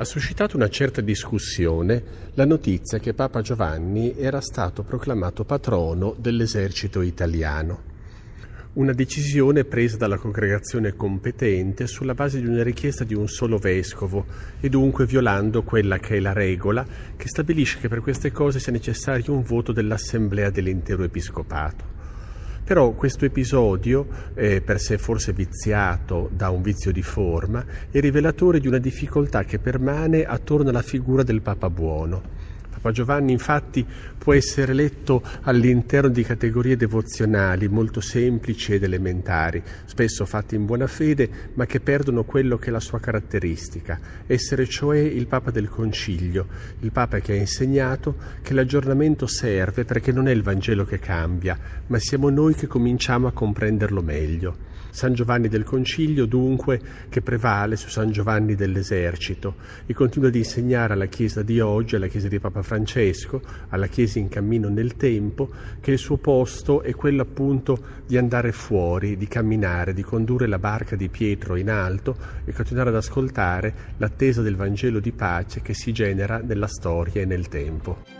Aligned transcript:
Ha 0.00 0.04
suscitato 0.06 0.56
una 0.56 0.70
certa 0.70 1.02
discussione 1.02 2.02
la 2.32 2.46
notizia 2.46 2.98
che 2.98 3.12
Papa 3.12 3.42
Giovanni 3.42 4.16
era 4.16 4.40
stato 4.40 4.82
proclamato 4.82 5.44
patrono 5.44 6.16
dell'esercito 6.18 7.02
italiano 7.02 7.82
una 8.72 8.94
decisione 8.94 9.64
presa 9.64 9.98
dalla 9.98 10.16
congregazione 10.16 10.96
competente 10.96 11.86
sulla 11.86 12.14
base 12.14 12.40
di 12.40 12.46
una 12.46 12.62
richiesta 12.62 13.04
di 13.04 13.14
un 13.14 13.28
solo 13.28 13.58
vescovo 13.58 14.24
e 14.58 14.70
dunque 14.70 15.04
violando 15.04 15.64
quella 15.64 15.98
che 15.98 16.16
è 16.16 16.20
la 16.20 16.32
regola 16.32 16.86
che 17.14 17.28
stabilisce 17.28 17.78
che 17.78 17.88
per 17.88 18.00
queste 18.00 18.32
cose 18.32 18.58
sia 18.58 18.72
necessario 18.72 19.34
un 19.34 19.42
voto 19.42 19.72
dell'assemblea 19.72 20.48
dell'intero 20.48 21.02
episcopato. 21.02 21.99
Però 22.70 22.92
questo 22.92 23.24
episodio, 23.24 24.06
eh, 24.34 24.60
per 24.60 24.78
sé 24.78 24.96
forse 24.96 25.32
viziato 25.32 26.30
da 26.32 26.50
un 26.50 26.62
vizio 26.62 26.92
di 26.92 27.02
forma, 27.02 27.64
è 27.90 27.98
rivelatore 27.98 28.60
di 28.60 28.68
una 28.68 28.78
difficoltà 28.78 29.42
che 29.42 29.58
permane 29.58 30.22
attorno 30.22 30.68
alla 30.68 30.80
figura 30.80 31.24
del 31.24 31.42
Papa 31.42 31.68
buono 31.68 32.39
Papa 32.70 32.92
Giovanni 32.92 33.32
infatti 33.32 33.84
può 34.16 34.32
essere 34.32 34.72
letto 34.72 35.22
all'interno 35.42 36.08
di 36.08 36.22
categorie 36.22 36.76
devozionali 36.76 37.68
molto 37.68 38.00
semplici 38.00 38.74
ed 38.74 38.84
elementari, 38.84 39.62
spesso 39.84 40.24
fatte 40.24 40.54
in 40.54 40.64
buona 40.64 40.86
fede, 40.86 41.28
ma 41.54 41.66
che 41.66 41.80
perdono 41.80 42.24
quello 42.24 42.56
che 42.56 42.68
è 42.68 42.70
la 42.70 42.80
sua 42.80 43.00
caratteristica, 43.00 43.98
essere 44.26 44.66
cioè 44.66 44.98
il 44.98 45.26
Papa 45.26 45.50
del 45.50 45.68
Concilio, 45.68 46.46
il 46.80 46.92
Papa 46.92 47.18
che 47.18 47.32
ha 47.32 47.36
insegnato 47.36 48.16
che 48.40 48.54
l'aggiornamento 48.54 49.26
serve 49.26 49.84
perché 49.84 50.12
non 50.12 50.28
è 50.28 50.32
il 50.32 50.42
Vangelo 50.42 50.84
che 50.84 50.98
cambia, 50.98 51.58
ma 51.88 51.98
siamo 51.98 52.30
noi 52.30 52.54
che 52.54 52.66
cominciamo 52.66 53.26
a 53.26 53.32
comprenderlo 53.32 54.00
meglio. 54.00 54.69
San 54.90 55.14
Giovanni 55.14 55.48
del 55.48 55.64
Concilio 55.64 56.26
dunque 56.26 56.80
che 57.08 57.22
prevale 57.22 57.76
su 57.76 57.88
San 57.88 58.10
Giovanni 58.10 58.54
dell'Esercito 58.54 59.56
e 59.86 59.94
continua 59.94 60.28
ad 60.28 60.34
insegnare 60.34 60.92
alla 60.94 61.06
Chiesa 61.06 61.42
di 61.42 61.60
oggi, 61.60 61.96
alla 61.96 62.06
Chiesa 62.06 62.28
di 62.28 62.38
Papa 62.38 62.62
Francesco, 62.62 63.40
alla 63.68 63.86
Chiesa 63.86 64.18
in 64.18 64.28
cammino 64.28 64.68
nel 64.68 64.96
tempo, 64.96 65.50
che 65.80 65.92
il 65.92 65.98
suo 65.98 66.16
posto 66.16 66.82
è 66.82 66.94
quello 66.94 67.22
appunto 67.22 67.78
di 68.06 68.16
andare 68.16 68.52
fuori, 68.52 69.16
di 69.16 69.28
camminare, 69.28 69.92
di 69.92 70.02
condurre 70.02 70.46
la 70.46 70.58
barca 70.58 70.96
di 70.96 71.08
Pietro 71.08 71.56
in 71.56 71.70
alto 71.70 72.16
e 72.44 72.52
continuare 72.52 72.90
ad 72.90 72.96
ascoltare 72.96 73.74
l'attesa 73.96 74.42
del 74.42 74.56
Vangelo 74.56 75.00
di 75.00 75.12
pace 75.12 75.62
che 75.62 75.74
si 75.74 75.92
genera 75.92 76.38
nella 76.38 76.66
storia 76.66 77.22
e 77.22 77.24
nel 77.24 77.48
tempo. 77.48 78.19